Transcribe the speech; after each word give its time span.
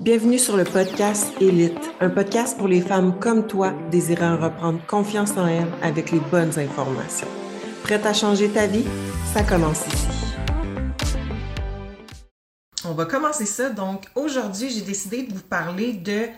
Bienvenue 0.00 0.38
sur 0.38 0.56
le 0.56 0.62
podcast 0.62 1.32
Élite, 1.40 1.90
un 2.00 2.08
podcast 2.08 2.56
pour 2.56 2.68
les 2.68 2.80
femmes 2.80 3.18
comme 3.18 3.48
toi 3.48 3.72
désirant 3.90 4.36
reprendre 4.36 4.78
confiance 4.86 5.32
en 5.32 5.48
elles 5.48 5.66
avec 5.82 6.12
les 6.12 6.20
bonnes 6.20 6.56
informations. 6.56 7.26
Prête 7.82 8.06
à 8.06 8.12
changer 8.12 8.48
ta 8.48 8.68
vie? 8.68 8.84
Ça 9.34 9.42
commence 9.42 9.84
ici. 9.88 10.06
On 12.84 12.94
va 12.94 13.06
commencer 13.06 13.44
ça. 13.44 13.70
Donc 13.70 14.04
aujourd'hui, 14.14 14.70
j'ai 14.70 14.82
décidé 14.82 15.24
de 15.24 15.34
vous 15.34 15.42
parler 15.42 15.94
de 15.94 16.28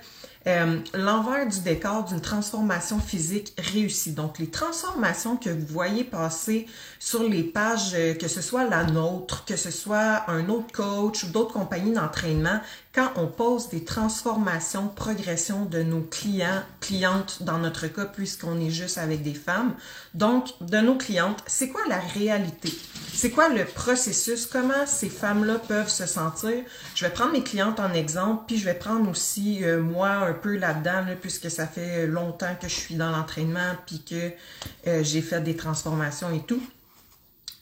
euh, 0.47 0.79
l'envers 0.95 1.47
du 1.47 1.61
décor 1.61 2.05
d'une 2.05 2.23
transformation 2.23 2.99
physique 2.99 3.53
réussie. 3.59 4.13
Donc, 4.13 4.39
les 4.39 4.49
transformations 4.49 5.37
que 5.37 5.51
vous 5.51 5.67
voyez 5.67 6.03
passer 6.03 6.67
sur 6.99 7.29
les 7.29 7.43
pages, 7.43 7.93
euh, 7.93 8.15
que 8.15 8.27
ce 8.27 8.41
soit 8.41 8.65
la 8.65 8.85
nôtre, 8.85 9.45
que 9.45 9.57
ce 9.57 9.71
soit 9.71 10.25
un 10.31 10.49
autre 10.49 10.73
coach 10.73 11.25
ou 11.25 11.27
d'autres 11.27 11.53
compagnies 11.53 11.93
d'entraînement, 11.93 12.59
quand 12.93 13.13
on 13.15 13.29
pose 13.29 13.69
des 13.69 13.85
transformations, 13.85 14.89
progression 14.89 15.65
de 15.65 15.83
nos 15.83 16.01
clients, 16.01 16.63
clientes 16.81 17.43
dans 17.43 17.59
notre 17.59 17.87
cas, 17.87 18.05
puisqu'on 18.05 18.61
est 18.61 18.71
juste 18.71 18.99
avec 18.99 19.23
des 19.23 19.35
femmes, 19.35 19.75
donc 20.15 20.49
de 20.61 20.79
nos 20.79 20.97
clientes, 20.97 21.41
c'est 21.47 21.69
quoi 21.69 21.83
la 21.89 22.01
réalité? 22.01 22.77
C'est 23.13 23.31
quoi 23.31 23.49
le 23.49 23.65
processus? 23.65 24.47
Comment 24.47 24.87
ces 24.87 25.09
femmes-là 25.09 25.61
peuvent 25.61 25.89
se 25.89 26.07
sentir? 26.07 26.65
Je 26.97 27.05
vais 27.05 27.13
prendre 27.13 27.33
mes 27.33 27.45
clientes 27.45 27.79
en 27.79 27.93
exemple, 27.93 28.45
puis 28.49 28.59
je 28.59 28.65
vais 28.65 28.75
prendre 28.75 29.09
aussi 29.09 29.63
euh, 29.63 29.81
moi 29.81 30.09
un 30.09 30.33
peu 30.33 30.57
là-dedans, 30.57 31.05
puisque 31.21 31.51
ça 31.51 31.69
fait 31.69 32.09
longtemps 32.09 32.57
que 32.61 32.67
je 32.67 32.75
suis 32.75 32.97
dans 32.97 33.11
l'entraînement, 33.11 33.77
puis 33.87 34.03
que 34.03 34.33
euh, 34.89 35.05
j'ai 35.05 35.23
fait 35.23 35.41
des 35.43 35.55
transformations 35.55 36.35
et 36.35 36.41
tout. 36.41 36.63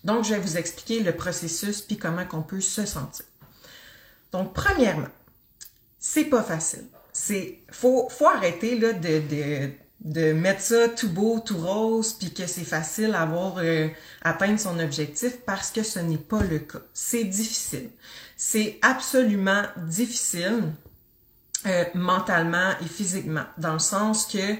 Donc, 0.04 0.24
je 0.24 0.32
vais 0.32 0.40
vous 0.40 0.56
expliquer 0.56 1.00
le 1.00 1.12
processus, 1.12 1.82
puis 1.82 1.98
comment 1.98 2.24
qu'on 2.24 2.42
peut 2.42 2.62
se 2.62 2.86
sentir. 2.86 3.26
Donc, 4.32 4.54
premièrement, 4.54 5.08
c'est 6.12 6.24
pas 6.24 6.42
facile. 6.42 6.86
C'est 7.12 7.58
faut 7.70 8.08
faut 8.08 8.28
arrêter 8.28 8.78
là 8.78 8.92
de, 8.92 9.20
de 9.20 9.70
de 10.00 10.32
mettre 10.32 10.62
ça 10.62 10.88
tout 10.88 11.10
beau, 11.10 11.40
tout 11.40 11.58
rose, 11.58 12.12
puis 12.12 12.32
que 12.32 12.46
c'est 12.46 12.64
facile 12.64 13.14
à 13.14 13.22
avoir 13.22 13.56
euh, 13.58 13.88
atteindre 14.22 14.60
son 14.60 14.78
objectif 14.78 15.38
parce 15.44 15.72
que 15.72 15.82
ce 15.82 15.98
n'est 15.98 16.16
pas 16.16 16.42
le 16.42 16.60
cas. 16.60 16.78
C'est 16.94 17.24
difficile. 17.24 17.90
C'est 18.36 18.78
absolument 18.80 19.64
difficile 19.76 20.72
euh, 21.66 21.84
mentalement 21.94 22.70
et 22.80 22.88
physiquement, 22.88 23.44
dans 23.58 23.72
le 23.72 23.80
sens 23.80 24.26
que 24.26 24.54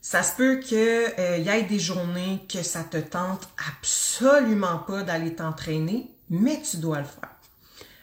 ça 0.00 0.22
se 0.22 0.36
peut 0.36 0.60
qu'il 0.60 0.78
euh, 0.78 1.38
y 1.38 1.48
ait 1.48 1.64
des 1.64 1.80
journées 1.80 2.46
que 2.48 2.62
ça 2.62 2.84
te 2.84 2.98
tente 2.98 3.48
absolument 3.68 4.78
pas 4.78 5.02
d'aller 5.02 5.34
t'entraîner, 5.34 6.08
mais 6.30 6.62
tu 6.62 6.76
dois 6.76 7.00
le 7.00 7.04
faire. 7.04 7.37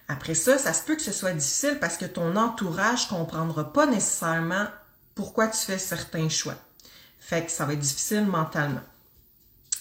Après 0.07 0.35
ça, 0.35 0.57
ça 0.57 0.73
se 0.73 0.83
peut 0.83 0.95
que 0.95 1.01
ce 1.01 1.11
soit 1.11 1.33
difficile 1.33 1.77
parce 1.79 1.97
que 1.97 2.05
ton 2.05 2.35
entourage 2.35 3.07
comprendra 3.07 3.71
pas 3.71 3.87
nécessairement 3.87 4.67
pourquoi 5.15 5.47
tu 5.47 5.57
fais 5.57 5.79
certains 5.79 6.29
choix. 6.29 6.55
Fait 7.19 7.43
que 7.43 7.51
ça 7.51 7.65
va 7.65 7.73
être 7.73 7.79
difficile 7.79 8.25
mentalement. 8.25 8.83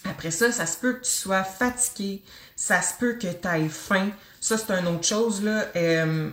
Après 0.04 0.30
ça, 0.30 0.52
ça 0.52 0.66
se 0.66 0.78
peut 0.78 0.94
que 0.94 1.04
tu 1.04 1.10
sois 1.10 1.44
fatigué, 1.44 2.22
ça 2.56 2.80
se 2.82 2.94
peut 2.94 3.14
que 3.14 3.26
tu 3.26 3.48
aies 3.48 3.68
faim. 3.68 4.10
Ça, 4.40 4.56
c'est 4.58 4.70
une 4.72 4.86
autre 4.86 5.04
chose, 5.04 5.42
là. 5.42 5.66
Euh, 5.76 6.30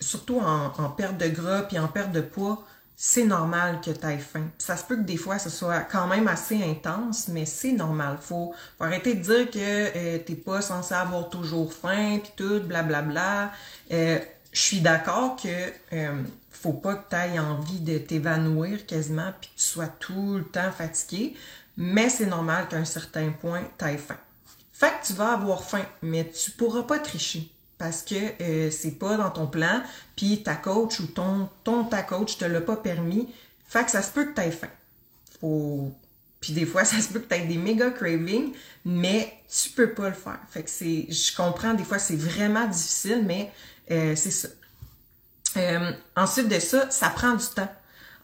surtout 0.00 0.38
en, 0.38 0.72
en, 0.78 0.90
perte 0.90 1.16
de 1.16 1.28
gras 1.28 1.62
puis 1.62 1.78
en 1.78 1.88
perte 1.88 2.12
de 2.12 2.20
poids, 2.20 2.64
c'est 2.98 3.24
normal 3.24 3.82
que 3.82 3.90
tu 3.90 4.06
aies 4.06 4.18
faim. 4.18 4.48
Ça 4.56 4.76
se 4.76 4.84
peut 4.84 4.96
que 4.96 5.02
des 5.02 5.18
fois, 5.18 5.38
ce 5.38 5.50
soit 5.50 5.80
quand 5.80 6.06
même 6.06 6.28
assez 6.28 6.62
intense, 6.64 7.28
mais 7.28 7.44
c'est 7.44 7.72
normal. 7.72 8.16
Faut, 8.20 8.54
faut 8.78 8.84
arrêter 8.84 9.14
de 9.14 9.20
dire 9.20 9.50
que 9.50 9.58
euh, 9.58 10.18
t'es 10.18 10.34
pas 10.34 10.62
censé 10.62 10.94
avoir 10.94 11.28
toujours 11.28 11.72
faim, 11.74 12.20
puis 12.22 12.32
tout, 12.36 12.60
blablabla. 12.60 13.02
Bla, 13.02 13.02
bla. 13.02 13.52
Euh, 13.92 14.18
je 14.50 14.60
suis 14.62 14.80
d'accord 14.80 15.36
que 15.36 15.48
euh, 15.92 16.22
faut 16.50 16.72
pas 16.72 16.94
que 16.94 17.10
tu 17.10 17.16
aies 17.16 17.38
envie 17.38 17.80
de 17.80 17.98
t'évanouir 17.98 18.86
quasiment, 18.86 19.30
puis 19.38 19.50
que 19.50 19.60
tu 19.60 19.66
sois 19.66 19.88
tout 19.88 20.38
le 20.38 20.44
temps 20.44 20.72
fatigué, 20.72 21.36
mais 21.76 22.08
c'est 22.08 22.24
normal 22.24 22.66
qu'à 22.68 22.78
un 22.78 22.86
certain 22.86 23.30
point, 23.30 23.62
tu 23.78 23.84
aies 23.84 23.98
faim. 23.98 24.16
Fait 24.72 24.92
que 25.00 25.06
tu 25.06 25.12
vas 25.12 25.34
avoir 25.34 25.62
faim, 25.62 25.84
mais 26.00 26.30
tu 26.30 26.50
pourras 26.52 26.84
pas 26.84 26.98
tricher 26.98 27.50
parce 27.78 28.02
que 28.02 28.14
euh, 28.42 28.70
c'est 28.70 28.98
pas 28.98 29.16
dans 29.16 29.30
ton 29.30 29.46
plan, 29.46 29.82
puis 30.16 30.42
ta 30.42 30.54
coach 30.54 31.00
ou 31.00 31.06
ton, 31.06 31.48
ton 31.64 31.84
ta 31.84 32.02
coach 32.02 32.38
te 32.38 32.44
l'a 32.44 32.60
pas 32.60 32.76
permis. 32.76 33.28
Fait 33.68 33.84
que 33.84 33.90
ça 33.90 34.02
se 34.02 34.10
peut 34.10 34.24
que 34.24 34.34
tu 34.34 34.40
aies 34.40 34.50
faim. 34.50 34.70
Faut... 35.40 35.92
Puis 36.40 36.52
des 36.52 36.66
fois, 36.66 36.84
ça 36.86 37.00
se 37.00 37.08
peut 37.08 37.20
que 37.20 37.28
tu 37.28 37.40
aies 37.40 37.46
des 37.46 37.58
méga 37.58 37.90
cravings, 37.90 38.52
mais 38.84 39.32
tu 39.48 39.70
peux 39.70 39.90
pas 39.90 40.08
le 40.08 40.14
faire. 40.14 40.40
Fait 40.50 40.62
que 40.62 40.70
c'est. 40.70 41.06
Je 41.10 41.36
comprends, 41.36 41.74
des 41.74 41.84
fois, 41.84 41.98
c'est 41.98 42.16
vraiment 42.16 42.66
difficile, 42.66 43.24
mais 43.26 43.52
euh, 43.90 44.16
c'est 44.16 44.30
ça. 44.30 44.48
Euh, 45.56 45.92
ensuite 46.16 46.48
de 46.48 46.58
ça, 46.58 46.90
ça 46.90 47.08
prend 47.10 47.34
du 47.34 47.46
temps. 47.46 47.70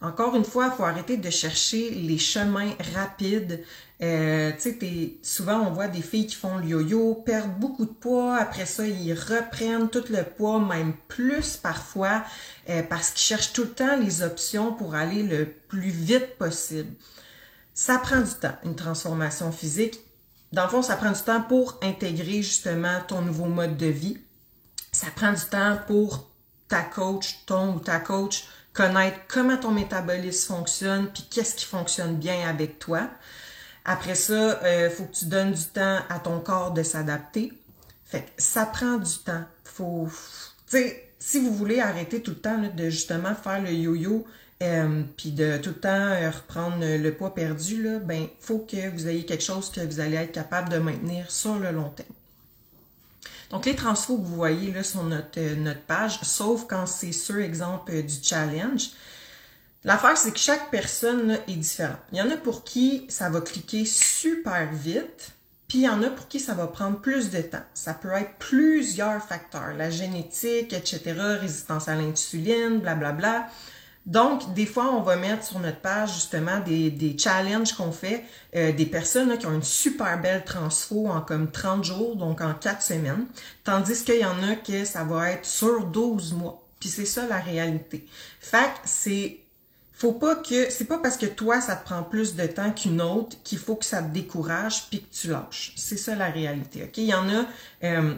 Encore 0.03 0.35
une 0.35 0.43
fois, 0.43 0.65
il 0.69 0.75
faut 0.75 0.83
arrêter 0.83 1.15
de 1.15 1.29
chercher 1.29 1.89
les 1.91 2.17
chemins 2.17 2.73
rapides. 2.93 3.63
Euh, 4.01 4.51
sais, 4.57 4.77
souvent 5.21 5.61
on 5.61 5.71
voit 5.71 5.87
des 5.87 6.01
filles 6.01 6.27
qui 6.27 6.35
font 6.35 6.57
le 6.57 6.65
yo-yo, 6.65 7.15
perdent 7.25 7.57
beaucoup 7.57 7.85
de 7.85 7.93
poids, 7.93 8.35
après 8.35 8.65
ça 8.65 8.85
ils 8.85 9.13
reprennent 9.13 9.89
tout 9.89 10.03
le 10.09 10.23
poids, 10.23 10.59
même 10.59 10.93
plus 11.07 11.55
parfois, 11.55 12.21
euh, 12.69 12.83
parce 12.83 13.11
qu'ils 13.11 13.21
cherchent 13.21 13.53
tout 13.53 13.61
le 13.61 13.69
temps 13.69 13.97
les 13.97 14.23
options 14.23 14.73
pour 14.73 14.93
aller 14.93 15.23
le 15.23 15.45
plus 15.45 15.89
vite 15.89 16.37
possible. 16.37 16.91
Ça 17.73 17.97
prend 17.97 18.19
du 18.19 18.33
temps, 18.33 18.57
une 18.65 18.75
transformation 18.75 19.53
physique. 19.53 20.01
Dans 20.51 20.63
le 20.63 20.69
fond, 20.69 20.81
ça 20.81 20.97
prend 20.97 21.11
du 21.11 21.21
temps 21.21 21.41
pour 21.41 21.79
intégrer 21.81 22.41
justement 22.41 22.99
ton 23.07 23.21
nouveau 23.21 23.45
mode 23.45 23.77
de 23.77 23.87
vie. 23.87 24.17
Ça 24.91 25.07
prend 25.15 25.31
du 25.31 25.45
temps 25.49 25.79
pour 25.87 26.29
ta 26.67 26.81
coach, 26.81 27.45
ton 27.45 27.75
ou 27.75 27.79
ta 27.79 27.99
coach 27.99 28.43
connaître 28.73 29.19
comment 29.27 29.57
ton 29.57 29.71
métabolisme 29.71 30.55
fonctionne, 30.55 31.07
puis 31.07 31.25
qu'est-ce 31.29 31.55
qui 31.55 31.65
fonctionne 31.65 32.15
bien 32.15 32.47
avec 32.47 32.79
toi. 32.79 33.09
Après 33.85 34.15
ça, 34.15 34.59
il 34.61 34.67
euh, 34.67 34.89
faut 34.89 35.05
que 35.05 35.15
tu 35.15 35.25
donnes 35.25 35.51
du 35.51 35.65
temps 35.65 35.99
à 36.09 36.19
ton 36.19 36.39
corps 36.39 36.71
de 36.71 36.83
s'adapter. 36.83 37.53
Fait 38.05 38.21
que 38.21 38.29
ça 38.37 38.65
prend 38.65 38.97
du 38.97 39.17
temps. 39.19 39.43
Faut, 39.63 40.07
si 41.19 41.39
vous 41.39 41.53
voulez 41.53 41.79
arrêter 41.79 42.21
tout 42.21 42.31
le 42.31 42.37
temps 42.37 42.59
de 42.75 42.89
justement 42.89 43.35
faire 43.35 43.61
le 43.61 43.71
yo-yo, 43.71 44.25
euh, 44.61 45.03
puis 45.17 45.31
de 45.31 45.57
tout 45.57 45.71
le 45.71 45.79
temps 45.79 45.89
euh, 45.89 46.29
reprendre 46.29 46.77
le 46.79 47.13
poids 47.13 47.33
perdu, 47.33 47.83
là, 47.83 47.99
ben, 47.99 48.27
faut 48.39 48.59
que 48.59 48.89
vous 48.89 49.07
ayez 49.07 49.25
quelque 49.25 49.43
chose 49.43 49.69
que 49.69 49.81
vous 49.81 49.99
allez 49.99 50.15
être 50.15 50.31
capable 50.31 50.69
de 50.69 50.77
maintenir 50.77 51.29
sur 51.29 51.59
le 51.59 51.71
long 51.71 51.89
terme. 51.89 52.07
Donc, 53.49 53.65
les 53.65 53.75
transfos 53.75 54.17
que 54.17 54.23
vous 54.23 54.35
voyez 54.35 54.71
là 54.71 54.83
sur 54.83 55.03
notre, 55.03 55.39
euh, 55.39 55.73
page, 55.87 56.19
sauf 56.23 56.65
quand 56.67 56.85
c'est 56.85 57.11
sur 57.11 57.37
exemple 57.37 57.91
euh, 57.93 58.01
du 58.01 58.15
challenge, 58.21 58.89
l'affaire, 59.83 60.17
c'est 60.17 60.31
que 60.31 60.39
chaque 60.39 60.71
personne 60.71 61.39
est 61.47 61.55
différente. 61.55 61.99
Il 62.11 62.17
y 62.17 62.21
en 62.21 62.29
a 62.29 62.37
pour 62.37 62.63
qui 62.63 63.05
ça 63.09 63.29
va 63.29 63.41
cliquer 63.41 63.85
super 63.85 64.71
vite, 64.71 65.31
puis 65.67 65.79
il 65.79 65.83
y 65.83 65.89
en 65.89 66.03
a 66.03 66.09
pour 66.09 66.27
qui 66.27 66.39
ça 66.39 66.53
va 66.53 66.67
prendre 66.67 66.99
plus 66.99 67.29
de 67.29 67.41
temps. 67.41 67.65
Ça 67.73 67.93
peut 67.93 68.11
être 68.11 68.35
plusieurs 68.39 69.23
facteurs, 69.23 69.73
la 69.77 69.89
génétique, 69.89 70.73
etc., 70.73 71.01
résistance 71.39 71.87
à 71.87 71.95
l'insuline, 71.95 72.79
blablabla. 72.79 73.39
Bla. 73.39 73.49
Donc, 74.05 74.53
des 74.53 74.65
fois, 74.65 74.93
on 74.93 75.01
va 75.01 75.15
mettre 75.15 75.45
sur 75.45 75.59
notre 75.59 75.79
page 75.79 76.13
justement 76.15 76.59
des, 76.59 76.91
des 76.91 77.17
challenges 77.17 77.73
qu'on 77.73 77.93
fait, 77.93 78.25
euh, 78.55 78.73
des 78.73 78.85
personnes 78.85 79.37
qui 79.37 79.45
ont 79.45 79.53
une 79.53 79.63
super 79.63 80.19
belle 80.21 80.43
transfo 80.43 81.07
en 81.07 81.21
comme 81.21 81.49
30 81.49 81.85
jours, 81.85 82.15
donc 82.17 82.41
en 82.41 82.53
4 82.53 82.81
semaines, 82.81 83.25
tandis 83.63 84.03
qu'il 84.03 84.19
y 84.19 84.25
en 84.25 84.43
a 84.43 84.55
que 84.55 84.83
ça 84.83 85.05
va 85.05 85.31
être 85.31 85.45
sur 85.45 85.85
12 85.85 86.33
mois. 86.33 86.61
Puis 86.79 86.89
c'est 86.89 87.05
ça 87.05 87.25
la 87.27 87.39
réalité. 87.39 88.05
Fait 88.41 88.71
c'est 88.83 89.39
faut 89.93 90.11
pas 90.11 90.35
que 90.35 90.69
c'est 90.69 90.83
pas 90.83 90.97
parce 90.97 91.15
que 91.15 91.27
toi 91.27 91.61
ça 91.61 91.77
te 91.77 91.85
prend 91.85 92.03
plus 92.03 92.35
de 92.35 92.45
temps 92.45 92.71
qu'une 92.71 93.01
autre 93.01 93.37
qu'il 93.45 93.57
faut 93.57 93.75
que 93.75 93.85
ça 93.85 94.03
te 94.03 94.13
décourage 94.13 94.89
puis 94.89 95.01
que 95.01 95.15
tu 95.15 95.29
lâches. 95.29 95.71
C'est 95.77 95.95
ça 95.95 96.13
la 96.13 96.29
réalité. 96.29 96.83
OK, 96.83 96.97
il 96.97 97.05
y 97.05 97.13
en 97.13 97.29
a 97.29 97.45
euh, 97.85 98.15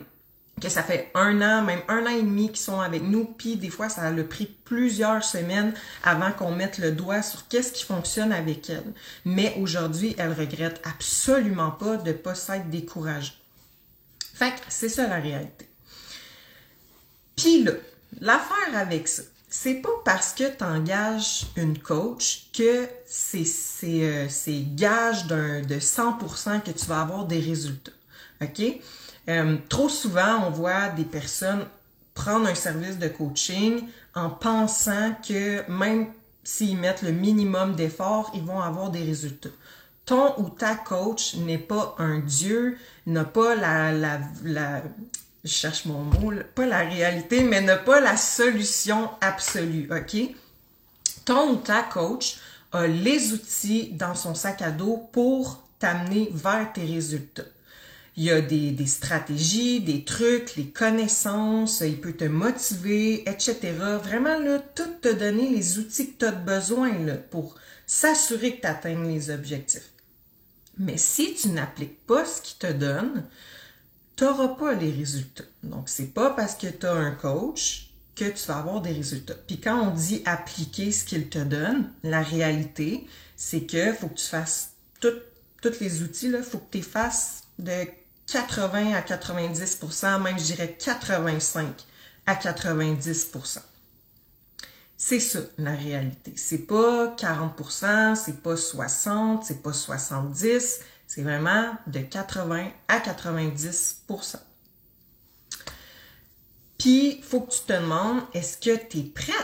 que 0.62 0.70
ça 0.70 0.84
fait 0.84 1.12
un 1.16 1.42
an, 1.42 1.64
même 1.64 1.82
un 1.90 2.06
an 2.06 2.10
et 2.10 2.22
demi 2.22 2.48
qu'ils 2.48 2.60
sont 2.60 2.80
avec 2.80 3.04
nous, 3.04 3.26
puis 3.26 3.58
des 3.58 3.70
fois, 3.70 3.90
ça 3.90 4.04
a 4.04 4.24
pris 4.24 4.46
plusieurs 4.46 5.24
semaines 5.24 5.74
avant 6.04 6.32
qu'on 6.32 6.52
mette 6.52 6.78
le 6.78 6.92
doigt 6.92 7.22
sur 7.22 7.48
qu'est-ce 7.48 7.74
qui 7.74 7.84
fonctionne 7.84 8.32
avec 8.32 8.70
elle. 8.70 8.94
Mais 9.26 9.56
aujourd'hui, 9.60 10.16
elle 10.18 10.32
regrette 10.34 10.82
absolument 10.86 11.72
pas 11.72 11.98
de 11.98 12.14
pas 12.14 12.36
s'être 12.36 12.70
découragée. 12.70 13.34
Fait 14.34 14.52
que 14.52 14.62
c'est 14.70 14.90
ça 14.90 15.08
la 15.08 15.20
réalité. 15.20 15.68
Puis 17.36 17.64
là, 17.64 17.74
l'affaire 18.22 18.76
avec 18.76 19.08
ça, 19.08 19.24
c'est 19.50 19.76
pas 19.76 19.90
parce 20.04 20.34
que 20.34 20.44
tu 20.56 20.64
engages 20.64 21.46
une 21.56 21.78
coach 21.78 22.48
que 22.52 22.88
c'est 23.06 23.46
euh, 23.84 24.28
gage 24.76 25.28
de 25.28 25.80
100% 25.80 26.62
que 26.62 26.72
tu 26.72 26.86
vas 26.86 27.02
avoir 27.02 27.26
des 27.26 27.40
résultats. 27.40 27.92
OK? 28.42 28.62
Euh, 29.30 29.58
trop 29.70 29.90
souvent, 29.90 30.46
on 30.48 30.52
voit 30.52 30.90
des 30.90 31.04
personnes 31.04 31.66
prendre 32.14 32.48
un 32.48 32.56
service 32.56 32.98
de 32.98 33.08
coaching 33.08 33.88
en 34.16 34.30
pensant 34.30 35.14
que 35.28 35.70
même 35.70 36.08
s'ils 36.44 36.78
mettent 36.78 37.02
le 37.02 37.12
minimum 37.12 37.76
d'efforts, 37.76 38.32
ils 38.34 38.44
vont 38.44 38.62
avoir 38.62 38.90
des 38.90 39.04
résultats. 39.04 39.50
Ton 40.06 40.34
ou 40.38 40.50
ta 40.50 40.76
coach 40.76 41.36
n'est 41.36 41.58
pas 41.58 41.96
un 41.98 42.20
dieu, 42.20 42.78
n'a 43.06 43.26
pas 43.26 43.56
la, 43.56 43.92
la, 43.92 44.20
la, 44.44 44.84
je 45.44 45.50
cherche 45.50 45.86
mon 45.86 46.04
mot, 46.04 46.32
pas 46.54 46.66
la 46.66 46.80
réalité, 46.80 47.44
mais 47.44 47.62
ne 47.62 47.76
pas 47.76 48.00
la 48.00 48.16
solution 48.16 49.10
absolue, 49.20 49.90
OK? 49.92 50.36
Ton 51.26 51.54
ou 51.54 51.56
ta 51.58 51.82
coach 51.82 52.38
a 52.72 52.88
les 52.88 53.34
outils 53.34 53.92
dans 53.94 54.16
son 54.16 54.36
sac 54.36 54.62
à 54.62 54.70
dos 54.70 55.10
pour 55.12 55.64
t'amener 55.80 56.30
vers 56.32 56.72
tes 56.72 56.86
résultats. 56.86 57.44
Il 58.18 58.24
y 58.24 58.32
a 58.32 58.42
des, 58.42 58.72
des, 58.72 58.86
stratégies, 58.86 59.82
des 59.82 60.06
trucs, 60.06 60.56
les 60.56 60.70
connaissances, 60.70 61.82
il 61.82 62.00
peut 62.00 62.14
te 62.14 62.24
motiver, 62.24 63.30
etc. 63.30 63.74
Vraiment, 64.02 64.40
là, 64.40 64.60
tout 64.60 64.90
te 65.02 65.12
donner 65.12 65.50
les 65.50 65.80
outils 65.80 66.14
que 66.14 66.20
tu 66.20 66.26
as 66.26 66.32
besoin 66.32 66.98
là, 67.00 67.16
pour 67.16 67.56
s'assurer 67.86 68.56
que 68.56 68.62
tu 68.62 68.68
atteignes 68.68 69.08
les 69.08 69.30
objectifs. 69.30 69.92
Mais 70.78 70.98
si 70.98 71.36
tu 71.36 71.50
n'appliques 71.50 72.06
pas 72.06 72.26
ce 72.26 72.42
qu'il 72.42 72.58
te 72.58 72.72
donne, 72.72 73.26
tu 74.16 74.24
n'auras 74.24 74.50
pas 74.50 74.74
les 74.74 74.92
résultats. 74.92 75.44
Donc, 75.64 75.90
c'est 75.90 76.14
pas 76.14 76.30
parce 76.32 76.56
que 76.56 76.68
tu 76.68 76.86
as 76.86 76.94
un 76.94 77.12
coach 77.12 77.90
que 78.16 78.26
tu 78.26 78.48
vas 78.48 78.58
avoir 78.58 78.82
des 78.82 78.94
résultats. 78.94 79.36
Puis 79.36 79.60
quand 79.60 79.90
on 79.90 79.94
dit 79.94 80.22
appliquer 80.26 80.92
ce 80.92 81.04
qu'il 81.04 81.28
te 81.28 81.40
donne, 81.40 81.92
la 82.04 82.22
réalité, 82.22 83.06
c'est 83.36 83.62
que 83.62 83.94
faut 83.94 84.08
que 84.08 84.16
tu 84.16 84.26
fasses 84.26 84.72
tous 85.02 85.12
les 85.82 86.02
outils, 86.02 86.28
il 86.28 86.44
faut 86.44 86.60
que 86.60 86.78
tu 86.78 86.84
fasses 86.84 87.44
de 87.60 87.72
80 88.28 88.94
à 88.94 89.02
90% 89.02 90.22
même 90.22 90.38
je 90.40 90.44
dirais 90.44 90.76
85 90.80 91.68
à 92.26 92.36
90% 92.36 93.60
C'est 94.98 95.20
ça 95.20 95.40
la 95.58 95.76
réalité. 95.76 96.34
C'est 96.36 96.66
pas 96.66 97.16
40% 97.16 98.16
c'est 98.16 98.42
pas 98.42 98.58
60, 98.58 99.44
c'est 99.46 99.62
pas 99.62 99.74
70, 99.74 100.82
c'est 101.08 101.22
vraiment 101.22 101.76
de 101.88 102.00
80 102.00 102.72
à 102.88 103.00
90% 103.00 104.38
Puis, 106.78 107.22
faut 107.22 107.42
que 107.42 107.52
tu 107.52 107.60
te 107.62 107.74
demandes, 107.74 108.22
est-ce 108.34 108.58
que 108.58 108.76
tu 108.76 109.00
es 109.00 109.04
prête 109.04 109.36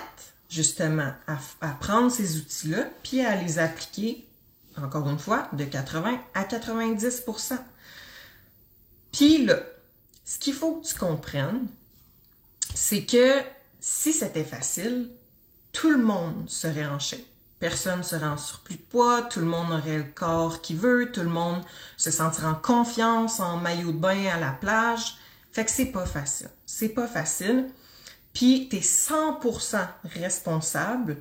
justement 0.49 1.13
à, 1.27 1.37
à 1.61 1.69
prendre 1.69 2.11
ces 2.11 2.37
outils-là, 2.37 2.89
puis 3.03 3.21
à 3.21 3.35
les 3.35 3.57
appliquer, 3.59 4.27
encore 4.75 5.07
une 5.09 5.19
fois, 5.19 5.47
de 5.53 5.63
80 5.63 6.19
à 6.33 6.43
90 6.43 7.23
puis 9.11 9.45
là, 9.45 9.59
ce 10.25 10.39
qu'il 10.39 10.53
faut 10.53 10.75
que 10.75 10.87
tu 10.87 10.95
comprennes, 10.95 11.67
c'est 12.73 13.05
que 13.05 13.41
si 13.79 14.13
c'était 14.13 14.43
facile, 14.43 15.09
tout 15.73 15.89
le 15.89 15.97
monde 15.97 16.49
serait 16.49 16.85
en 16.85 16.99
shape. 16.99 17.19
Personne 17.59 18.03
serait 18.03 18.25
en 18.25 18.37
surplus 18.37 18.77
de 18.77 18.81
poids, 18.81 19.21
tout 19.21 19.39
le 19.39 19.45
monde 19.45 19.71
aurait 19.71 19.99
le 19.99 20.03
corps 20.03 20.61
qu'il 20.61 20.77
veut, 20.77 21.11
tout 21.11 21.21
le 21.21 21.29
monde 21.29 21.61
se 21.95 22.09
sentirait 22.09 22.47
en 22.47 22.55
confiance, 22.55 23.39
en 23.39 23.57
maillot 23.57 23.91
de 23.91 23.97
bain 23.97 24.25
à 24.27 24.39
la 24.39 24.51
plage. 24.51 25.17
Fait 25.51 25.65
que 25.65 25.71
c'est 25.71 25.91
pas 25.91 26.05
facile. 26.05 26.49
C'est 26.65 26.89
pas 26.89 27.07
facile. 27.07 27.69
Puis 28.33 28.67
tu 28.69 28.77
es 28.77 28.79
100% 28.79 29.85
responsable 30.15 31.17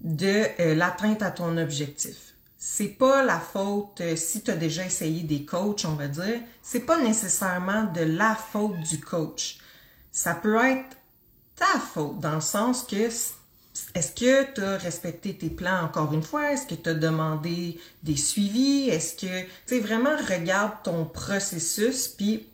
de 0.00 0.44
euh, 0.60 0.74
l'atteinte 0.74 1.22
à 1.22 1.30
ton 1.30 1.56
objectif 1.56 2.34
c'est 2.68 2.98
pas 2.98 3.22
la 3.22 3.38
faute, 3.38 4.00
euh, 4.00 4.16
si 4.16 4.42
tu 4.42 4.50
as 4.50 4.56
déjà 4.56 4.84
essayé 4.84 5.22
des 5.22 5.44
coachs, 5.44 5.84
on 5.84 5.94
va 5.94 6.08
dire, 6.08 6.40
c'est 6.62 6.80
pas 6.80 7.00
nécessairement 7.00 7.84
de 7.84 8.00
la 8.00 8.34
faute 8.34 8.80
du 8.80 8.98
coach. 8.98 9.58
Ça 10.10 10.34
peut 10.34 10.56
être 10.56 10.96
ta 11.54 11.78
faute, 11.78 12.18
dans 12.18 12.34
le 12.34 12.40
sens 12.40 12.82
que 12.82 12.96
est-ce 12.96 14.12
que 14.12 14.52
tu 14.52 14.60
as 14.64 14.78
respecté 14.78 15.38
tes 15.38 15.48
plans 15.48 15.84
encore 15.84 16.12
une 16.12 16.24
fois? 16.24 16.50
Est-ce 16.52 16.66
que 16.66 16.74
tu 16.74 16.88
as 16.88 16.94
demandé 16.94 17.78
des 18.02 18.16
suivis? 18.16 18.88
Est-ce 18.88 19.14
que, 19.14 19.42
tu 19.42 19.48
sais, 19.66 19.78
vraiment 19.78 20.16
regarde 20.28 20.72
ton 20.82 21.04
processus, 21.04 22.08
puis 22.08 22.48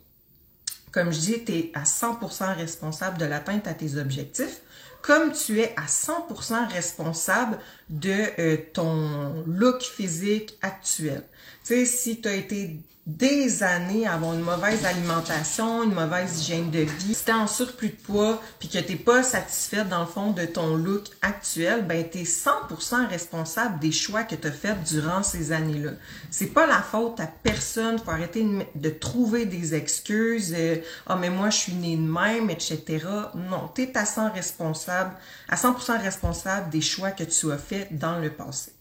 comme 0.91 1.11
je 1.11 1.19
dis, 1.19 1.43
tu 1.43 1.53
es 1.53 1.71
à 1.73 1.85
100% 1.85 2.55
responsable 2.55 3.17
de 3.17 3.25
l'atteinte 3.25 3.65
à 3.65 3.73
tes 3.73 3.97
objectifs 3.97 4.61
comme 5.03 5.33
tu 5.33 5.59
es 5.59 5.75
à 5.75 5.85
100% 5.85 6.69
responsable 6.69 7.59
de 7.89 8.23
euh, 8.39 8.57
ton 8.73 9.43
look 9.45 9.83
physique 9.83 10.57
actuel. 10.61 11.23
Tu 11.65 11.75
sais, 11.75 11.85
si 11.85 12.21
tu 12.21 12.27
as 12.29 12.35
été 12.35 12.79
des 13.05 13.63
années 13.63 14.07
avoir 14.07 14.33
une 14.33 14.41
mauvaise 14.41 14.85
alimentation, 14.85 15.83
une 15.83 15.93
mauvaise 15.93 16.39
hygiène 16.39 16.71
de 16.71 16.79
vie, 16.79 17.13
si 17.13 17.25
tu 17.25 17.31
es 17.31 17.33
en 17.33 17.47
surplus 17.47 17.89
de 17.89 17.95
poids, 17.95 18.41
puis 18.59 18.69
que 18.69 18.77
tu 18.79 18.95
pas 18.95 19.23
satisfaite 19.23 19.89
dans 19.89 20.01
le 20.01 20.05
fond 20.05 20.31
de 20.31 20.45
ton 20.45 20.75
look 20.75 21.07
actuel, 21.21 21.85
ben 21.85 22.05
tu 22.09 22.19
es 22.19 22.23
100% 22.23 23.07
responsable 23.09 23.79
des 23.79 23.91
choix 23.91 24.23
que 24.23 24.35
tu 24.35 24.47
as 24.47 24.51
faits 24.51 24.81
durant 24.83 25.21
ces 25.21 25.51
années-là. 25.51 25.91
C'est 26.31 26.53
pas 26.53 26.65
la 26.65 26.81
faute 26.81 27.19
à 27.19 27.27
personne, 27.27 27.99
faut 27.99 28.11
arrêter 28.11 28.47
de, 28.75 28.89
trouver 28.89 29.45
des 29.45 29.75
excuses, 29.75 30.53
euh, 30.57 30.77
ah 31.07 31.17
mais 31.17 31.29
moi 31.29 31.49
je 31.49 31.57
suis 31.57 31.73
née 31.73 31.97
de 31.97 32.01
même, 32.01 32.49
etc. 32.49 33.05
Non, 33.35 33.69
tu 33.75 33.81
es 33.81 33.97
à 33.97 34.05
100 34.05 34.31
responsable, 34.31 35.11
à 35.49 35.57
100% 35.57 36.01
responsable 36.01 36.69
des 36.69 36.81
choix 36.81 37.11
que 37.11 37.25
tu 37.25 37.51
as 37.51 37.57
faits 37.57 37.97
dans 37.97 38.19
le 38.19 38.29
passé. 38.29 38.71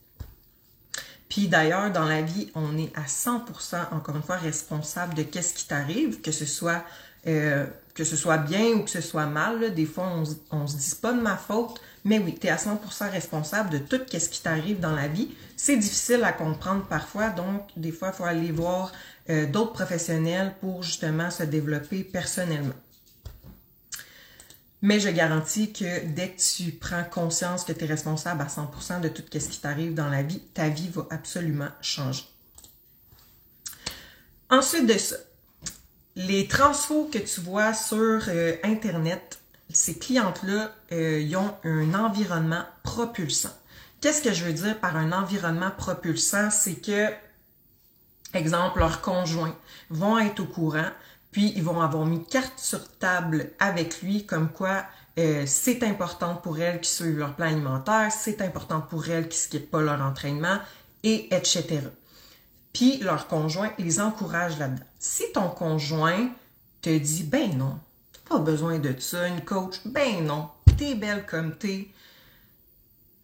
Puis 1.33 1.49
d'ailleurs, 1.49 1.91
dans 1.91 2.05
la 2.05 2.21
vie, 2.21 2.51
on 2.55 2.77
est 2.77 2.93
à 2.95 3.05
100%, 3.05 3.95
encore 3.95 4.17
une 4.17 4.23
fois, 4.23 4.37
responsable 4.37 5.15
de 5.15 5.23
qu'est-ce 5.23 5.55
qui 5.55 5.67
t'arrive, 5.67 6.21
que 6.21 6.31
ce 6.31 6.45
soit 6.45 6.85
euh, 7.27 7.65
que 7.95 8.05
ce 8.05 8.17
soit 8.17 8.37
bien 8.37 8.75
ou 8.75 8.83
que 8.83 8.91
ce 8.91 9.01
soit 9.01 9.25
mal. 9.25 9.73
Des 9.73 9.87
fois, 9.87 10.13
on, 10.51 10.67
se 10.67 10.77
dit 10.77 10.95
pas 11.01 11.15
de 11.15 11.23
ma 11.23 11.39
faute, 11.39 11.81
mais 12.05 12.19
oui, 12.19 12.37
tu 12.39 12.49
es 12.49 12.51
à 12.51 12.57
100% 12.57 13.11
responsable 13.11 13.71
de 13.71 13.79
tout 13.79 14.03
ce 14.11 14.29
qui 14.29 14.43
t'arrive 14.43 14.79
dans 14.79 14.95
la 14.95 15.09
vie. 15.09 15.31
C'est 15.57 15.79
difficile 15.79 16.23
à 16.23 16.33
comprendre 16.33 16.85
parfois, 16.85 17.31
donc 17.31 17.63
des 17.79 17.93
fois, 17.93 18.09
il 18.13 18.15
faut 18.15 18.25
aller 18.25 18.53
voir 18.53 18.93
euh, 19.31 19.47
d'autres 19.47 19.73
professionnels 19.73 20.53
pour 20.61 20.83
justement 20.83 21.31
se 21.31 21.45
développer 21.45 22.05
personnellement. 22.05 22.75
Mais 24.83 24.99
je 24.99 25.09
garantis 25.09 25.73
que 25.73 26.05
dès 26.07 26.31
que 26.31 26.41
tu 26.41 26.73
prends 26.73 27.05
conscience 27.05 27.65
que 27.65 27.73
tu 27.73 27.85
es 27.85 27.87
responsable 27.87 28.43
à 28.43 28.47
100% 28.47 29.01
de 29.01 29.09
tout 29.09 29.23
ce 29.33 29.49
qui 29.49 29.61
t'arrive 29.61 29.95
dans 29.95 30.09
la 30.09 30.25
vie, 30.25 30.41
ta 30.55 30.69
vie 30.69 30.89
va 30.89 31.07
absolument 31.11 31.69
changer. 31.81 32.25
Ensuite 34.51 34.87
de 34.87 34.99
ça, 34.99 35.17
les 36.17 36.47
transfos 36.49 37.09
que 37.13 37.19
tu 37.19 37.41
vois 37.41 37.73
sur 37.73 37.97
euh, 38.29 38.57
Internet, 38.65 39.39
ces 39.73 39.99
clientes-là, 39.99 40.75
euh, 40.91 41.21
ils 41.21 41.37
ont 41.37 41.55
un 41.65 41.95
environnement 41.95 42.65
propulsant. 42.83 43.57
Qu'est-ce 44.01 44.21
que 44.21 44.33
je 44.33 44.45
veux 44.45 44.53
dire 44.53 44.79
par 44.79 44.97
un 44.97 45.13
environnement 45.13 45.71
propulsant? 45.71 46.51
C'est 46.51 46.75
que, 46.75 47.09
exemple, 48.35 48.81
leurs 48.81 49.01
conjoints 49.01 49.57
vont 49.91 50.19
être 50.19 50.41
au 50.41 50.47
courant 50.47 50.91
puis, 51.33 51.53
ils 51.57 51.65
vont 51.65 51.81
avoir 51.81 52.05
mis 52.05 52.25
carte 52.25 52.59
sur 52.59 52.87
table 52.99 53.51
avec 53.59 54.03
lui, 54.03 54.27
comme 54.27 54.51
quoi 54.51 54.85
euh, 55.19 55.45
c'est 55.47 55.83
important 55.83 56.35
pour 56.35 56.61
elles 56.61 56.81
qui 56.81 56.91
suivent 56.91 57.19
leur 57.19 57.35
plan 57.35 57.47
alimentaire, 57.47 58.11
c'est 58.13 58.41
important 58.43 58.81
pour 58.81 59.09
elles 59.09 59.29
qui 59.29 59.39
ne 59.39 59.43
skippent 59.43 59.71
pas 59.71 59.81
leur 59.81 60.01
entraînement, 60.01 60.59
et 61.03 61.35
etc. 61.35 61.81
Puis, 62.73 62.99
leur 62.99 63.29
conjoint 63.29 63.73
les 63.79 64.01
encourage 64.01 64.59
là-dedans. 64.59 64.85
Si 64.99 65.25
ton 65.33 65.49
conjoint 65.49 66.31
te 66.83 66.97
dit, 66.97 67.25
ben 67.25 67.57
non, 67.57 67.79
pas 68.29 68.39
besoin 68.39 68.79
de 68.79 68.95
ça, 68.99 69.27
une 69.27 69.43
coach, 69.43 69.77
ben 69.87 70.25
non, 70.25 70.49
t'es 70.77 70.95
belle 70.95 71.25
comme 71.27 71.57
t'es. 71.57 71.89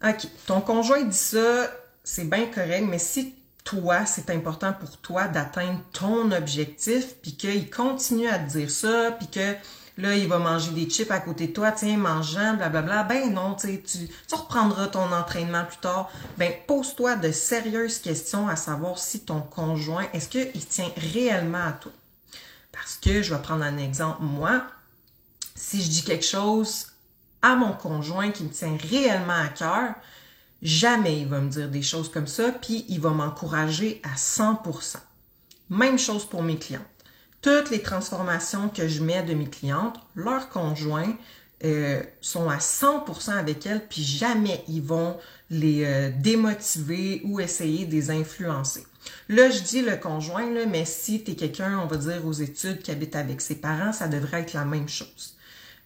OK, 0.02 0.26
ton 0.46 0.60
conjoint 0.60 1.02
dit 1.02 1.16
ça, 1.16 1.70
c'est 2.04 2.28
bien 2.28 2.46
correct, 2.46 2.86
mais 2.88 2.98
si 2.98 3.34
toi, 3.68 4.06
c'est 4.06 4.30
important 4.30 4.72
pour 4.72 4.96
toi 4.96 5.28
d'atteindre 5.28 5.80
ton 5.92 6.32
objectif, 6.32 7.16
puis 7.20 7.36
qu'il 7.36 7.68
continue 7.68 8.26
à 8.26 8.38
te 8.38 8.48
dire 8.48 8.70
ça, 8.70 9.10
puis 9.12 9.28
que 9.28 9.54
là, 9.98 10.16
il 10.16 10.26
va 10.26 10.38
manger 10.38 10.70
des 10.70 10.88
chips 10.88 11.10
à 11.10 11.20
côté 11.20 11.48
de 11.48 11.52
toi, 11.52 11.72
tiens, 11.72 11.98
mangeant, 11.98 12.54
blablabla, 12.54 13.02
ben 13.02 13.30
non, 13.30 13.54
tu, 13.54 13.82
tu 13.82 14.08
reprendras 14.34 14.86
ton 14.86 15.12
entraînement 15.12 15.66
plus 15.66 15.76
tard. 15.76 16.10
Ben, 16.38 16.50
pose-toi 16.66 17.16
de 17.16 17.30
sérieuses 17.30 17.98
questions 17.98 18.48
à 18.48 18.56
savoir 18.56 18.98
si 18.98 19.20
ton 19.20 19.42
conjoint, 19.42 20.06
est-ce 20.14 20.30
qu'il 20.30 20.64
tient 20.66 20.90
réellement 21.12 21.66
à 21.66 21.72
toi? 21.72 21.92
Parce 22.72 22.96
que, 22.96 23.20
je 23.20 23.34
vais 23.34 23.42
prendre 23.42 23.64
un 23.64 23.76
exemple, 23.76 24.22
moi, 24.22 24.62
si 25.54 25.82
je 25.82 25.90
dis 25.90 26.04
quelque 26.04 26.24
chose 26.24 26.86
à 27.42 27.54
mon 27.54 27.74
conjoint 27.74 28.30
qui 28.30 28.44
me 28.44 28.50
tient 28.50 28.78
réellement 28.90 29.42
à 29.44 29.48
cœur, 29.48 29.94
Jamais 30.62 31.20
il 31.20 31.28
va 31.28 31.40
me 31.40 31.48
dire 31.48 31.68
des 31.68 31.82
choses 31.82 32.10
comme 32.10 32.26
ça, 32.26 32.50
puis 32.50 32.84
il 32.88 33.00
va 33.00 33.10
m'encourager 33.10 34.00
à 34.02 34.16
100%. 34.16 34.96
Même 35.70 35.98
chose 35.98 36.24
pour 36.24 36.42
mes 36.42 36.56
clientes. 36.56 36.82
Toutes 37.42 37.70
les 37.70 37.82
transformations 37.82 38.68
que 38.68 38.88
je 38.88 39.02
mets 39.02 39.22
de 39.22 39.34
mes 39.34 39.48
clientes, 39.48 39.96
leurs 40.16 40.48
conjoints 40.48 41.14
euh, 41.64 42.02
sont 42.20 42.48
à 42.48 42.58
100% 42.58 43.30
avec 43.30 43.66
elles, 43.66 43.86
puis 43.86 44.02
jamais 44.02 44.64
ils 44.68 44.82
vont 44.82 45.16
les 45.50 45.84
euh, 45.84 46.10
démotiver 46.16 47.20
ou 47.24 47.40
essayer 47.40 47.84
de 47.84 47.92
les 47.92 48.10
influencer. 48.10 48.86
Là, 49.28 49.50
je 49.50 49.60
dis 49.60 49.82
le 49.82 49.96
conjoint, 49.96 50.46
mais 50.66 50.84
si 50.84 51.22
tu 51.22 51.32
es 51.32 51.34
quelqu'un, 51.34 51.78
on 51.78 51.86
va 51.86 51.96
dire, 51.96 52.26
aux 52.26 52.32
études 52.32 52.82
qui 52.82 52.90
habite 52.90 53.14
avec 53.16 53.40
ses 53.40 53.56
parents, 53.56 53.92
ça 53.92 54.08
devrait 54.08 54.40
être 54.40 54.52
la 54.52 54.64
même 54.64 54.88
chose. 54.88 55.36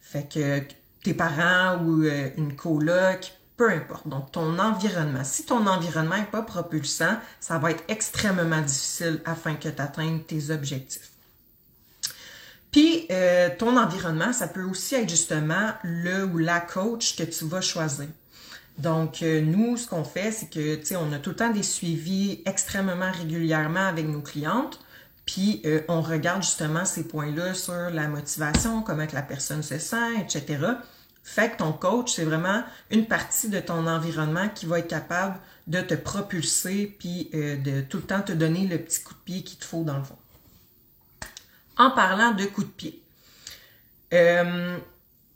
Fait 0.01 0.29
que 0.29 0.61
tes 1.03 1.15
parents 1.15 1.83
ou 1.85 2.05
euh, 2.05 2.31
une 2.37 2.55
coloc, 2.55 3.33
peu 3.57 3.71
importe. 3.71 4.09
Donc, 4.09 4.33
ton 4.33 4.59
environnement. 4.59 5.25
Si 5.25 5.45
ton 5.45 5.67
environnement 5.67 6.17
n'est 6.17 6.25
pas 6.25 6.43
propulsant, 6.43 7.17
ça 7.41 7.59
va 7.59 7.71
être 7.71 7.85
extrêmement 7.89 8.61
difficile 8.61 9.21
afin 9.25 9.55
que 9.55 9.69
tu 9.69 9.83
atteignes 9.83 10.21
tes 10.21 10.51
objectifs. 10.51 11.13
Puis 12.73 13.07
euh, 13.11 13.51
ton 13.59 13.77
environnement, 13.77 14.33
ça 14.33 14.49
peut 14.49 14.65
aussi 14.65 14.95
être 14.95 15.09
justement 15.09 15.73
le 15.85 16.25
ou 16.25 16.39
la 16.39 16.59
coach 16.59 17.17
que 17.17 17.23
tu 17.23 17.45
vas 17.45 17.61
choisir. 17.61 18.07
Donc, 18.79 19.23
euh, 19.23 19.43
nous, 19.43 19.77
ce 19.77 19.87
qu'on 19.87 20.05
fait, 20.05 20.33
c'est 20.33 20.49
que, 20.49 20.77
tu 20.77 20.87
sais, 20.87 20.97
on 20.97 21.13
a 21.13 21.19
tout 21.19 21.31
le 21.31 21.37
temps 21.37 21.51
des 21.51 21.63
suivis 21.63 22.41
extrêmement 22.47 23.11
régulièrement 23.13 23.87
avec 23.87 24.09
nos 24.09 24.23
clientes. 24.23 24.81
Puis, 25.27 25.61
euh, 25.67 25.83
on 25.89 26.01
regarde 26.01 26.43
justement 26.43 26.87
ces 26.87 27.05
points-là 27.07 27.53
sur 27.53 27.91
la 27.91 28.09
motivation, 28.09 28.83
comment 28.83 29.07
que 29.07 29.15
la 29.15 29.23
personne 29.23 29.63
se 29.63 29.79
sent, 29.79 30.17
etc. 30.19 30.59
Fait 31.25 31.51
que 31.51 31.59
ton 31.59 31.73
coach, 31.73 32.15
c'est 32.15 32.25
vraiment 32.25 32.63
une 32.91 33.07
partie 33.07 33.49
de 33.49 33.61
ton 33.61 33.87
environnement 33.87 34.49
qui 34.49 34.67
va 34.67 34.81
être 34.81 34.89
capable 34.89 35.37
de 35.67 35.81
te 35.81 35.95
propulser 35.95 36.95
puis 36.99 37.31
euh, 37.35 37.57
de 37.57 37.83
tout 37.83 37.99
le 37.99 38.03
temps 38.03 38.23
te 38.23 38.33
donner 38.33 38.67
le 38.67 38.79
petit 38.79 39.03
coup 39.03 39.15
de 39.15 39.21
pied 39.21 39.43
qu'il 39.43 39.59
te 39.59 39.65
faut 39.65 39.85
dans 39.85 39.99
le 39.99 40.05
fond. 40.05 40.19
En 41.79 41.91
parlant 41.93 42.33
de 42.33 42.45
coup 42.47 42.65
de 42.65 42.69
pied, 42.69 43.01
euh, 44.13 44.77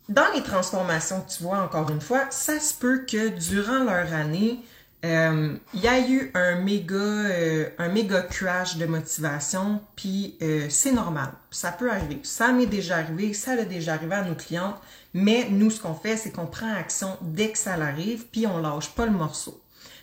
dans 0.09 0.33
les 0.35 0.43
transformations 0.43 1.23
que 1.23 1.31
tu 1.31 1.43
vois, 1.43 1.59
encore 1.59 1.91
une 1.91 2.01
fois, 2.01 2.27
ça 2.31 2.61
se 2.61 2.75
peut 2.75 3.05
que 3.09 3.29
durant 3.29 3.85
leur 3.85 4.13
année, 4.13 4.61
euh, 5.05 5.57
il 5.73 5.81
y 5.81 5.89
a 5.89 6.01
eu 6.09 6.31
un 6.35 6.57
méga, 6.57 8.23
crash 8.23 8.77
de 8.77 8.87
motivation, 8.87 9.81
puis 9.95 10.37
c'est 10.69 10.93
normal. 10.93 11.31
Ça 11.51 11.73
peut 11.73 11.91
arriver. 11.91 12.21
Ça 12.23 12.53
m'est 12.53 12.67
déjà 12.67 12.99
arrivé, 12.99 13.33
ça 13.33 13.57
l'est 13.57 13.65
déjà 13.67 13.95
arrivé 13.95 14.15
à 14.15 14.23
nos 14.23 14.35
clientes, 14.35 14.77
mais 15.19 15.49
nous, 15.49 15.71
ce 15.71 15.81
qu'on 15.81 15.95
fait, 15.95 16.19
c'est 16.19 16.31
qu'on 16.31 16.45
prend 16.45 16.71
action 16.71 17.17
dès 17.23 17.51
que 17.51 17.57
ça 17.57 17.73
arrive, 17.73 18.27
puis 18.27 18.47
on 18.47 18.59
lâche 18.59 18.91
pas 18.91 19.07
le 19.07 19.13
morceau. 19.13 19.59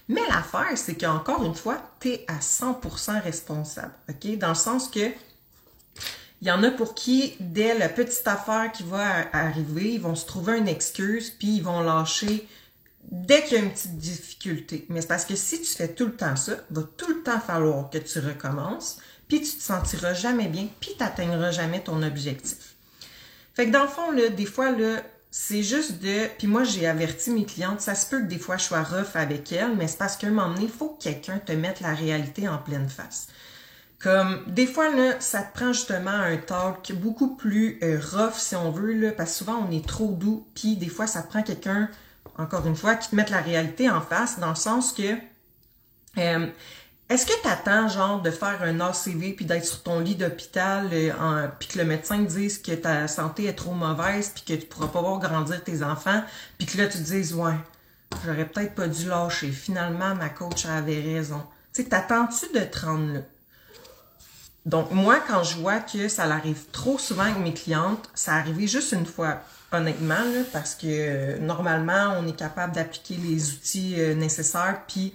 Mais 0.08 0.22
l'affaire, 0.28 0.76
c'est 0.76 0.96
qu'encore 0.96 1.44
une 1.44 1.54
fois, 1.54 1.78
tu 2.00 2.10
es 2.10 2.26
à 2.28 2.40
100% 2.40 3.22
responsable, 3.22 3.94
OK? 4.10 4.40
Dans 4.40 4.50
le 4.50 4.56
sens 4.56 4.88
que 4.88 5.12
il 6.42 6.48
y 6.48 6.52
en 6.52 6.64
a 6.64 6.72
pour 6.72 6.96
qui, 6.96 7.36
dès 7.40 7.78
la 7.78 7.90
petite 7.90 8.28
affaire 8.28 8.72
qui 8.72 8.82
va 8.82 9.28
arriver, 9.34 9.94
ils 9.94 10.02
vont 10.02 10.16
se 10.16 10.26
trouver 10.26 10.58
une 10.58 10.68
excuse, 10.68 11.30
puis 11.30 11.58
ils 11.58 11.64
vont 11.64 11.82
lâcher 11.82 12.48
dès 13.04 13.44
qu'il 13.44 13.60
y 13.60 13.62
a 13.62 13.64
une 13.64 13.72
petite 13.72 14.00
difficulté. 14.00 14.88
Mais 14.90 15.02
c'est 15.02 15.08
parce 15.08 15.26
que 15.26 15.36
si 15.36 15.62
tu 15.62 15.76
fais 15.76 15.94
tout 15.94 16.08
le 16.08 16.16
temps 16.16 16.36
ça, 16.36 16.54
il 16.72 16.76
va 16.76 16.82
tout 16.98 17.14
le 17.14 17.22
temps 17.22 17.40
falloir 17.40 17.92
que 17.92 18.00
tu 18.00 18.18
recommences, 18.18 18.98
puis 19.28 19.42
tu 19.42 19.56
te 19.56 19.62
sentiras 19.62 20.16
jamais 20.16 20.48
bien, 20.48 20.68
puis 20.80 20.96
tu 20.98 21.04
n'atteindras 21.04 21.52
jamais 21.52 21.84
ton 21.84 22.02
objectif. 22.02 22.73
Fait 23.54 23.68
que 23.68 23.72
dans 23.72 23.84
le 23.84 23.88
fond, 23.88 24.12
là, 24.12 24.30
des 24.30 24.46
fois, 24.46 24.72
là, 24.72 25.02
c'est 25.32 25.64
juste 25.64 26.02
de. 26.02 26.28
Puis 26.38 26.48
moi, 26.48 26.64
j'ai 26.64 26.88
averti 26.88 27.32
mes 27.32 27.46
clientes, 27.46 27.82
ça 27.82 27.96
se 27.96 28.08
peut 28.08 28.20
que 28.22 28.28
des 28.28 28.38
fois 28.38 28.58
je 28.58 28.66
sois 28.66 28.84
rough 28.84 29.16
avec 29.16 29.52
elles, 29.52 29.76
mais 29.76 29.88
c'est 29.88 29.98
parce 29.98 30.16
qu'à 30.16 30.28
un 30.28 30.30
moment 30.30 30.54
donné, 30.54 30.66
il 30.66 30.70
faut 30.70 30.90
que 30.90 31.04
quelqu'un 31.04 31.40
te 31.40 31.52
mette 31.54 31.82
la 31.82 31.94
réalité 31.94 32.48
en 32.48 32.60
pleine 32.60 32.88
face. 32.88 33.28
Comme 34.00 34.44
des 34.48 34.68
fois, 34.68 34.94
là, 34.94 35.20
ça 35.20 35.42
te 35.42 35.54
prend 35.58 35.74
justement 35.74 36.12
un 36.12 36.38
talk 36.38 36.92
beaucoup 36.94 37.36
plus 37.36 37.80
euh, 37.82 38.00
rough, 38.00 38.36
si 38.36 38.56
on 38.56 38.70
veut, 38.70 38.94
là, 38.94 39.12
parce 39.12 39.34
souvent 39.34 39.66
on 39.68 39.72
est 39.72 39.88
trop 39.88 40.12
doux, 40.12 40.46
puis 40.54 40.76
des 40.76 40.90
fois, 40.90 41.08
ça 41.08 41.24
prend 41.24 41.42
quelqu'un, 41.42 41.90
encore 42.38 42.68
une 42.68 42.76
fois, 42.76 42.96
qui 42.96 43.10
te 43.10 43.16
mette 43.16 43.30
la 43.30 43.42
réalité 43.42 43.90
en 43.90 44.02
face, 44.02 44.40
dans 44.40 44.50
le 44.50 44.56
sens 44.56 44.94
que 44.94 45.16
euh, 46.20 46.48
est-ce 47.10 47.26
que 47.26 47.42
tu 47.42 47.48
attends, 47.48 47.88
genre, 47.90 48.22
de 48.22 48.32
faire 48.32 48.62
un 48.64 48.80
ACV 48.80 49.34
puis 49.34 49.46
d'être 49.46 49.66
sur 49.66 49.84
ton 49.84 50.00
lit 50.00 50.16
d'hôpital 50.16 50.90
euh, 50.92 51.48
puis 51.60 51.68
que 51.68 51.78
le 51.78 51.86
médecin 51.86 52.24
te 52.24 52.30
dise 52.32 52.62
que 52.62 52.72
ta 52.72 53.08
santé 53.08 53.46
est 53.46 53.54
trop 53.54 53.74
mauvaise 53.74 54.32
puis 54.34 54.44
que 54.44 54.60
tu 54.60 54.66
pourras 54.66 54.88
pas 54.88 55.02
voir 55.02 55.20
grandir 55.20 55.64
tes 55.64 55.84
enfants 55.84 56.24
puis 56.58 56.66
que 56.66 56.78
là, 56.78 56.88
tu 56.88 56.98
te 56.98 57.04
dises, 57.04 57.34
ouais, 57.34 57.56
j'aurais 58.26 58.46
peut-être 58.46 58.74
pas 58.74 58.88
dû 58.88 59.08
lâcher. 59.08 59.52
Finalement, 59.52 60.16
ma 60.16 60.30
coach 60.30 60.66
avait 60.66 61.02
raison. 61.02 61.44
Tu 61.74 61.84
sais, 61.84 61.90
t'attends-tu 61.90 62.58
de 62.58 62.64
te 62.64 62.86
rendre 62.86 63.14
là? 63.14 63.20
Donc, 64.66 64.92
moi, 64.92 65.20
quand 65.28 65.44
je 65.44 65.58
vois 65.58 65.80
que 65.80 66.08
ça 66.08 66.24
arrive 66.24 66.70
trop 66.72 66.98
souvent 66.98 67.24
avec 67.24 67.40
mes 67.40 67.54
clientes, 67.54 68.10
ça 68.16 68.36
arrivé 68.36 68.66
juste 68.66 68.94
une 68.94 69.06
fois, 69.06 69.42
honnêtement, 69.74 70.16
là, 70.16 70.44
parce 70.54 70.74
que 70.76 70.88
euh, 70.88 71.38
normalement, 71.40 72.16
on 72.18 72.28
est 72.28 72.36
capable 72.36 72.74
d'appliquer 72.74 73.16
les 73.16 73.52
outils 73.52 73.96
euh, 74.00 74.16
nécessaires 74.16 74.82
puis 74.88 75.14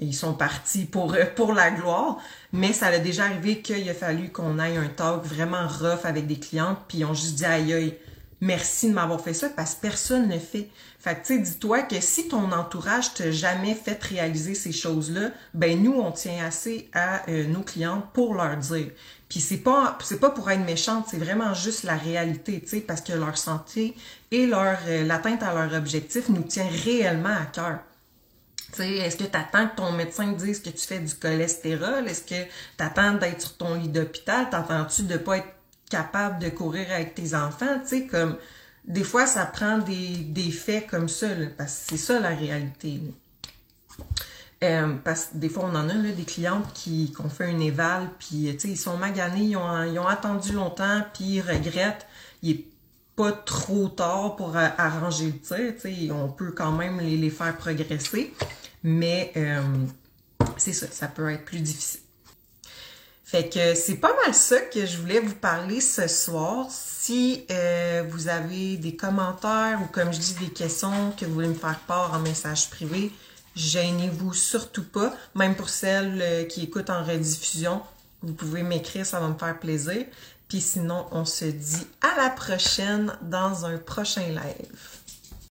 ils 0.00 0.14
sont 0.14 0.34
partis 0.34 0.84
pour, 0.84 1.14
euh, 1.14 1.24
pour 1.34 1.52
la 1.52 1.70
gloire, 1.70 2.18
mais 2.52 2.72
ça 2.72 2.86
a 2.86 2.98
déjà 2.98 3.24
arrivé 3.24 3.60
qu'il 3.60 3.88
a 3.88 3.94
fallu 3.94 4.30
qu'on 4.30 4.58
aille 4.58 4.76
un 4.76 4.88
talk 4.88 5.24
vraiment 5.24 5.66
rough 5.66 6.04
avec 6.04 6.26
des 6.26 6.38
clientes, 6.38 6.78
puis 6.88 6.98
ils 6.98 7.04
ont 7.04 7.14
juste 7.14 7.36
dit 7.36 7.44
aïe 7.44 7.72
aïe, 7.72 7.94
merci 8.40 8.88
de 8.88 8.94
m'avoir 8.94 9.20
fait 9.20 9.34
ça 9.34 9.48
parce 9.50 9.74
que 9.74 9.82
personne 9.82 10.28
ne 10.28 10.38
fait. 10.38 10.68
Fait 10.98 11.14
que 11.14 11.26
tu 11.26 11.36
sais, 11.36 11.38
dis-toi 11.38 11.82
que 11.82 12.00
si 12.00 12.28
ton 12.28 12.52
entourage 12.52 13.14
t'a 13.14 13.30
jamais 13.30 13.74
fait 13.74 14.02
réaliser 14.02 14.54
ces 14.54 14.72
choses-là, 14.72 15.30
ben 15.54 15.82
nous 15.82 15.92
on 15.92 16.12
tient 16.12 16.44
assez 16.44 16.90
à 16.92 17.28
euh, 17.28 17.46
nos 17.46 17.62
clientes 17.62 18.04
pour 18.12 18.34
leur 18.34 18.56
dire. 18.56 18.90
Puis 19.28 19.40
c'est 19.40 19.58
pas 19.58 19.96
c'est 20.02 20.20
pas 20.20 20.30
pour 20.30 20.50
être 20.50 20.64
méchante, 20.64 21.06
c'est 21.10 21.18
vraiment 21.18 21.54
juste 21.54 21.84
la 21.84 21.96
réalité, 21.96 22.60
tu 22.60 22.68
sais, 22.68 22.80
parce 22.80 23.00
que 23.00 23.12
leur 23.12 23.38
santé 23.38 23.94
et 24.30 24.46
leur 24.46 24.78
euh, 24.88 25.04
l'atteinte 25.04 25.42
à 25.42 25.54
leur 25.54 25.78
objectif 25.78 26.28
nous 26.28 26.42
tient 26.42 26.68
réellement 26.84 27.28
à 27.28 27.46
cœur. 27.46 27.78
Est-ce 28.78 29.16
que 29.16 29.24
tu 29.24 29.36
attends 29.36 29.68
que 29.68 29.76
ton 29.76 29.92
médecin 29.92 30.32
dise 30.32 30.60
que 30.60 30.70
tu 30.70 30.86
fais 30.86 30.98
du 30.98 31.14
cholestérol? 31.14 32.06
Est-ce 32.06 32.22
que 32.22 32.44
tu 32.44 32.84
attends 32.84 33.14
d'être 33.14 33.40
sur 33.40 33.56
ton 33.56 33.74
lit 33.74 33.88
d'hôpital? 33.88 34.48
T'entends-tu 34.50 35.02
de 35.02 35.16
pas 35.16 35.38
être 35.38 35.54
capable 35.90 36.38
de 36.38 36.48
courir 36.50 36.86
avec 36.90 37.14
tes 37.14 37.34
enfants? 37.34 37.80
sais, 37.84 38.06
comme 38.06 38.36
des 38.84 39.04
fois, 39.04 39.26
ça 39.26 39.46
prend 39.46 39.78
des, 39.78 40.16
des 40.16 40.50
faits 40.50 40.86
comme 40.86 41.08
ça, 41.08 41.28
parce 41.58 41.72
que 41.72 41.84
c'est 41.90 41.96
ça 41.96 42.20
la 42.20 42.30
réalité. 42.30 43.00
Euh, 44.62 44.94
parce 45.04 45.26
que 45.26 45.36
des 45.36 45.48
fois, 45.48 45.64
on 45.64 45.74
en 45.74 45.88
a 45.88 45.94
là, 45.94 46.12
des 46.12 46.24
clientes 46.24 46.72
qui, 46.74 47.12
ont 47.22 47.28
fait 47.28 47.46
un 47.46 47.58
éval, 47.60 48.08
puis 48.18 48.56
ils 48.64 48.76
sont 48.76 48.96
maganés, 48.96 49.44
ils 49.44 49.56
ont, 49.56 49.84
ils 49.84 49.98
ont 49.98 50.06
attendu 50.06 50.52
longtemps, 50.52 51.02
puis 51.14 51.24
ils 51.24 51.40
regrettent. 51.40 52.06
Il 52.42 52.50
est 52.50 52.64
pas 53.16 53.32
trop 53.32 53.88
tard 53.88 54.36
pour 54.36 54.56
arranger 54.56 55.26
le 55.26 55.74
tir, 55.74 56.14
on 56.14 56.28
peut 56.28 56.52
quand 56.52 56.72
même 56.72 57.00
les, 57.00 57.16
les 57.16 57.30
faire 57.30 57.56
progresser. 57.56 58.32
Mais 58.82 59.32
euh, 59.36 59.62
c'est 60.56 60.72
ça, 60.72 60.86
ça 60.90 61.08
peut 61.08 61.30
être 61.30 61.44
plus 61.44 61.60
difficile. 61.60 62.00
Fait 63.30 63.48
que 63.48 63.76
c'est 63.76 63.94
pas 63.94 64.12
mal 64.24 64.34
ça 64.34 64.60
que 64.60 64.84
je 64.84 64.98
voulais 64.98 65.20
vous 65.20 65.36
parler 65.36 65.80
ce 65.80 66.08
soir. 66.08 66.66
Si 66.68 67.44
euh, 67.50 68.02
vous 68.10 68.26
avez 68.26 68.76
des 68.76 68.96
commentaires 68.96 69.78
ou 69.84 69.86
comme 69.86 70.12
je 70.12 70.18
dis 70.18 70.34
des 70.34 70.50
questions 70.50 71.12
que 71.16 71.26
vous 71.26 71.34
voulez 71.34 71.48
me 71.48 71.54
faire 71.54 71.78
part 71.86 72.12
en 72.12 72.18
message 72.18 72.68
privé, 72.70 73.12
gênez-vous 73.54 74.34
surtout 74.34 74.82
pas. 74.82 75.14
Même 75.36 75.54
pour 75.54 75.68
celles 75.68 76.20
euh, 76.20 76.44
qui 76.44 76.64
écoutent 76.64 76.90
en 76.90 77.04
rediffusion, 77.04 77.82
vous 78.22 78.34
pouvez 78.34 78.64
m'écrire, 78.64 79.06
ça 79.06 79.20
va 79.20 79.28
me 79.28 79.38
faire 79.38 79.58
plaisir. 79.60 80.06
Puis 80.48 80.60
sinon, 80.60 81.06
on 81.12 81.24
se 81.24 81.44
dit 81.44 81.86
à 82.00 82.20
la 82.20 82.30
prochaine 82.30 83.16
dans 83.22 83.64
un 83.64 83.78
prochain 83.78 84.26
live. 84.26 84.99